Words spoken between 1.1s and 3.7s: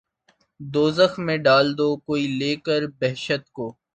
میں ڈال دو‘ کوئی لے کر بہشت کو